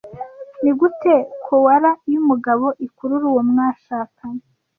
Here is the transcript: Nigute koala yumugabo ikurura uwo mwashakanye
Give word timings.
Nigute 0.61 1.13
koala 1.45 1.91
yumugabo 2.11 2.67
ikurura 2.85 3.25
uwo 3.31 3.41
mwashakanye 3.49 4.43